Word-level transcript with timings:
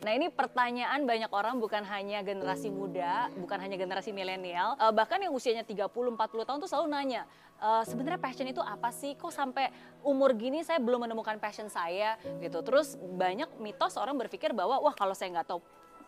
Nah 0.00 0.16
ini 0.16 0.32
pertanyaan 0.32 1.04
banyak 1.04 1.28
orang 1.28 1.60
bukan 1.60 1.84
hanya 1.84 2.24
generasi 2.24 2.72
muda, 2.72 3.28
bukan 3.36 3.60
hanya 3.60 3.76
generasi 3.76 4.16
milenial, 4.16 4.72
uh, 4.80 4.88
bahkan 4.88 5.20
yang 5.20 5.36
usianya 5.36 5.60
30-40 5.60 6.16
tahun 6.48 6.58
tuh 6.64 6.70
selalu 6.72 6.88
nanya, 6.88 7.22
uh, 7.60 7.84
sebenarnya 7.84 8.16
passion 8.16 8.48
itu 8.48 8.64
apa 8.64 8.88
sih? 8.96 9.12
Kok 9.12 9.28
sampai 9.28 9.68
umur 10.00 10.32
gini 10.32 10.64
saya 10.64 10.80
belum 10.80 11.04
menemukan 11.04 11.36
passion 11.36 11.68
saya 11.68 12.16
gitu. 12.40 12.64
Terus 12.64 12.96
banyak 12.96 13.60
mitos 13.60 14.00
orang 14.00 14.16
berpikir 14.16 14.56
bahwa 14.56 14.80
wah 14.80 14.96
kalau 14.96 15.12
saya 15.12 15.36
nggak 15.36 15.52
tahu 15.52 15.60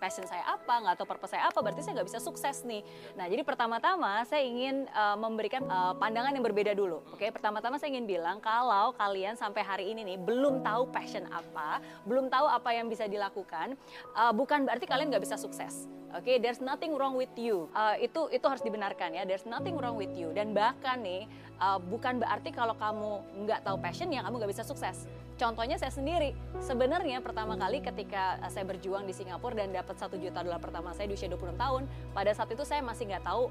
passion 0.03 0.27
saya 0.27 0.43
apa, 0.51 0.83
nggak 0.83 0.99
tahu 0.99 1.07
purpose 1.15 1.39
saya 1.39 1.47
apa, 1.47 1.63
berarti 1.63 1.87
saya 1.87 2.03
nggak 2.03 2.09
bisa 2.11 2.19
sukses 2.19 2.67
nih. 2.67 2.83
Nah, 3.15 3.31
jadi 3.31 3.47
pertama-tama 3.47 4.27
saya 4.27 4.43
ingin 4.43 4.91
uh, 4.91 5.15
memberikan 5.15 5.63
uh, 5.71 5.95
pandangan 5.95 6.35
yang 6.35 6.43
berbeda 6.43 6.75
dulu. 6.75 7.07
Oke, 7.15 7.23
okay? 7.23 7.29
pertama-tama 7.31 7.79
saya 7.79 7.95
ingin 7.95 8.11
bilang 8.11 8.43
kalau 8.43 8.91
kalian 8.99 9.39
sampai 9.39 9.63
hari 9.63 9.95
ini 9.95 10.03
nih 10.03 10.19
belum 10.19 10.67
tahu 10.67 10.91
passion 10.91 11.23
apa, 11.31 11.79
belum 12.03 12.27
tahu 12.27 12.51
apa 12.51 12.75
yang 12.75 12.91
bisa 12.91 13.07
dilakukan, 13.07 13.79
uh, 14.19 14.35
bukan 14.35 14.67
berarti 14.67 14.91
kalian 14.91 15.15
nggak 15.15 15.23
bisa 15.23 15.39
sukses. 15.39 15.87
Oke, 16.13 16.29
okay? 16.29 16.37
there's 16.37 16.61
nothing 16.61 16.93
wrong 16.93 17.17
with 17.17 17.33
you. 17.41 17.73
Uh, 17.73 17.97
itu 17.97 18.29
itu 18.29 18.45
harus 18.45 18.61
dibenarkan 18.61 19.17
ya. 19.17 19.25
There's 19.25 19.49
nothing 19.49 19.81
wrong 19.81 19.97
with 19.97 20.13
you. 20.13 20.29
Dan 20.37 20.53
bahkan 20.53 21.01
nih, 21.01 21.25
uh, 21.57 21.81
bukan 21.81 22.21
berarti 22.21 22.53
kalau 22.53 22.77
kamu 22.77 23.23
nggak 23.49 23.65
tahu 23.65 23.81
passion 23.81 24.13
ya 24.13 24.21
kamu 24.21 24.43
nggak 24.43 24.53
bisa 24.53 24.65
sukses. 24.67 25.09
Contohnya 25.41 25.81
saya 25.81 25.91
sendiri, 25.91 26.37
sebenarnya 26.61 27.25
pertama 27.25 27.57
kali 27.57 27.81
ketika 27.81 28.37
eh, 28.41 28.51
saya 28.53 28.69
berjuang 28.69 29.09
di 29.09 29.15
Singapura 29.17 29.57
dan 29.57 29.73
dapat 29.73 29.97
satu 29.97 30.21
juta 30.21 30.45
dolar 30.45 30.61
pertama 30.61 30.93
saya 30.93 31.09
di 31.09 31.17
usia 31.17 31.29
26 31.33 31.57
tahun, 31.57 31.83
pada 32.13 32.31
saat 32.37 32.51
itu 32.53 32.63
saya 32.63 32.85
masih 32.85 33.09
nggak 33.09 33.25
tahu 33.25 33.49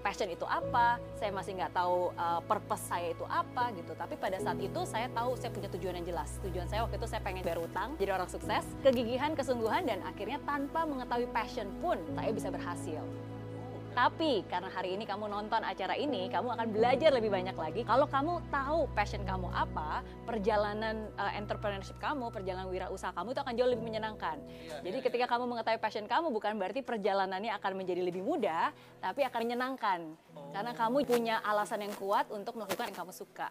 passion 0.00 0.32
itu 0.32 0.48
apa, 0.48 0.96
saya 1.20 1.28
masih 1.30 1.60
nggak 1.60 1.76
tahu 1.76 2.08
uh, 2.16 2.40
purpose 2.48 2.88
saya 2.88 3.12
itu 3.12 3.24
apa 3.28 3.68
gitu. 3.76 3.92
Tapi 3.92 4.16
pada 4.16 4.40
saat 4.40 4.56
itu 4.58 4.80
saya 4.88 5.06
tahu 5.12 5.36
saya 5.36 5.52
punya 5.52 5.68
tujuan 5.76 6.00
yang 6.00 6.06
jelas. 6.16 6.40
Tujuan 6.40 6.66
saya 6.66 6.88
waktu 6.88 6.96
itu 6.96 7.06
saya 7.06 7.20
pengen 7.20 7.44
bayar 7.44 7.60
utang, 7.60 7.94
jadi 8.00 8.16
orang 8.16 8.28
sukses, 8.32 8.64
kegigihan, 8.80 9.36
kesungguhan, 9.36 9.84
dan 9.84 10.00
akhirnya 10.08 10.40
tanpa 10.48 10.88
mengetahui 10.88 11.28
passion 11.30 11.68
pun 11.84 12.00
saya 12.16 12.32
bisa 12.32 12.48
berhasil. 12.48 13.04
Tapi 13.90 14.46
karena 14.46 14.70
hari 14.70 14.94
ini 14.94 15.02
kamu 15.02 15.26
nonton 15.26 15.66
acara 15.66 15.98
ini, 15.98 16.30
kamu 16.30 16.54
akan 16.54 16.66
belajar 16.70 17.10
lebih 17.10 17.26
banyak 17.26 17.56
lagi. 17.58 17.82
Kalau 17.82 18.06
kamu 18.06 18.38
tahu 18.46 18.86
passion 18.94 19.26
kamu 19.26 19.50
apa, 19.50 20.06
perjalanan 20.22 21.10
uh, 21.18 21.32
entrepreneurship 21.34 21.98
kamu, 21.98 22.30
perjalanan 22.30 22.70
wirausaha 22.70 23.10
kamu 23.10 23.34
itu 23.34 23.40
akan 23.42 23.54
jauh 23.58 23.70
lebih 23.70 23.84
menyenangkan. 23.90 24.38
Ya, 24.46 24.78
Jadi 24.86 24.98
ya, 25.02 25.04
ketika 25.10 25.26
ya. 25.26 25.30
kamu 25.34 25.44
mengetahui 25.50 25.80
passion 25.82 26.06
kamu, 26.06 26.30
bukan 26.30 26.54
berarti 26.54 26.86
perjalanannya 26.86 27.50
akan 27.58 27.72
menjadi 27.74 28.02
lebih 28.06 28.22
mudah, 28.22 28.70
tapi 29.02 29.26
akan 29.26 29.40
menyenangkan. 29.42 30.00
Oh. 30.38 30.54
Karena 30.54 30.70
kamu 30.70 30.96
punya 31.02 31.42
alasan 31.42 31.82
yang 31.82 31.94
kuat 31.98 32.30
untuk 32.30 32.54
melakukan 32.54 32.94
yang 32.94 32.98
kamu 33.02 33.10
suka. 33.10 33.50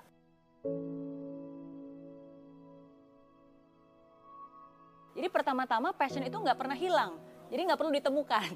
Jadi 5.19 5.27
pertama-tama 5.27 5.91
passion 5.91 6.23
itu 6.23 6.39
nggak 6.39 6.55
pernah 6.55 6.79
hilang 6.79 7.19
jadi 7.49 7.61
nggak 7.65 7.79
perlu 7.81 7.93
ditemukan. 7.93 8.49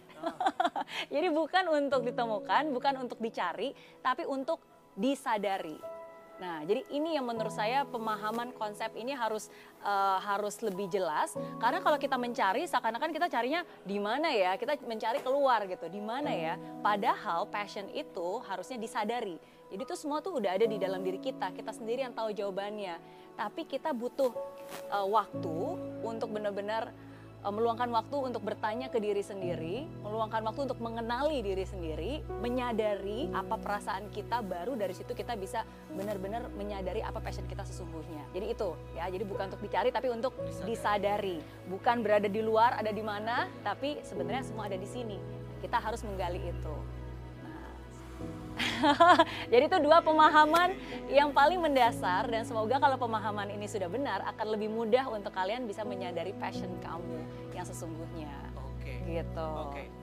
Jadi 1.13 1.27
bukan 1.33 1.65
untuk 1.73 2.05
ditemukan, 2.05 2.69
bukan 2.69 2.93
untuk 3.01 3.17
dicari, 3.17 3.73
tapi 4.05 4.29
untuk 4.29 4.61
disadari. 4.93 5.79
Nah, 6.41 6.65
jadi 6.65 6.81
ini 6.89 7.13
yang 7.13 7.29
menurut 7.29 7.53
saya 7.53 7.85
pemahaman 7.85 8.51
konsep 8.57 8.89
ini 8.97 9.13
harus 9.13 9.53
uh, 9.85 10.17
harus 10.17 10.57
lebih 10.65 10.89
jelas 10.89 11.37
karena 11.61 11.77
kalau 11.77 11.95
kita 12.01 12.17
mencari 12.17 12.65
seakan-akan 12.65 13.13
kita 13.13 13.29
carinya 13.29 13.61
di 13.85 14.01
mana 14.01 14.33
ya? 14.33 14.57
Kita 14.57 14.75
mencari 14.81 15.21
keluar 15.21 15.63
gitu. 15.69 15.85
Di 15.87 16.01
mana 16.01 16.33
ya? 16.33 16.57
Padahal 16.81 17.45
passion 17.47 17.85
itu 17.93 18.41
harusnya 18.49 18.81
disadari. 18.81 19.37
Jadi 19.69 19.81
itu 19.85 19.95
semua 19.95 20.25
tuh 20.25 20.41
udah 20.41 20.57
ada 20.57 20.65
di 20.65 20.81
dalam 20.81 21.05
diri 21.05 21.21
kita. 21.21 21.53
Kita 21.53 21.69
sendiri 21.69 22.01
yang 22.01 22.17
tahu 22.17 22.33
jawabannya. 22.33 22.97
Tapi 23.37 23.69
kita 23.69 23.93
butuh 23.93 24.33
uh, 24.89 25.07
waktu 25.07 25.57
untuk 26.01 26.33
benar-benar 26.33 26.91
meluangkan 27.51 27.91
waktu 27.91 28.17
untuk 28.31 28.45
bertanya 28.45 28.87
ke 28.87 29.03
diri 29.03 29.19
sendiri, 29.19 29.83
meluangkan 29.99 30.39
waktu 30.47 30.71
untuk 30.71 30.79
mengenali 30.79 31.43
diri 31.43 31.65
sendiri, 31.67 32.23
menyadari 32.39 33.27
apa 33.35 33.59
perasaan 33.59 34.07
kita, 34.13 34.39
baru 34.39 34.79
dari 34.79 34.95
situ 34.95 35.11
kita 35.11 35.35
bisa 35.35 35.67
benar-benar 35.91 36.47
menyadari 36.55 37.03
apa 37.03 37.19
passion 37.19 37.43
kita 37.49 37.67
sesungguhnya. 37.67 38.23
Jadi 38.31 38.55
itu 38.55 38.69
ya, 38.95 39.11
jadi 39.11 39.23
bukan 39.27 39.51
untuk 39.51 39.63
dicari 39.65 39.91
tapi 39.91 40.07
untuk 40.07 40.31
disadari. 40.63 41.43
Bukan 41.67 41.99
berada 41.99 42.31
di 42.31 42.39
luar, 42.39 42.79
ada 42.79 42.93
di 42.95 43.03
mana, 43.03 43.51
tapi 43.65 43.99
sebenarnya 44.07 44.47
semua 44.47 44.71
ada 44.71 44.79
di 44.79 44.87
sini. 44.87 45.19
Kita 45.59 45.79
harus 45.83 46.03
menggali 46.07 46.39
itu. 46.39 46.75
Jadi 49.51 49.63
itu 49.69 49.77
dua 49.81 50.03
pemahaman 50.03 50.75
yang 51.09 51.31
paling 51.31 51.59
mendasar 51.59 52.27
dan 52.27 52.43
semoga 52.43 52.77
kalau 52.79 52.97
pemahaman 52.99 53.49
ini 53.51 53.65
sudah 53.67 53.87
benar 53.87 54.21
akan 54.35 54.57
lebih 54.57 54.69
mudah 54.69 55.07
untuk 55.09 55.31
kalian 55.31 55.65
bisa 55.65 55.87
menyadari 55.87 56.35
passion 56.37 56.69
kamu 56.83 57.19
yang 57.55 57.65
sesungguhnya. 57.65 58.31
Oke. 58.59 58.99
Okay. 59.03 59.23
Gitu. 59.23 59.47
Oke. 59.47 59.87
Okay. 59.87 60.02